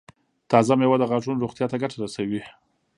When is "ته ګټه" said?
1.71-1.95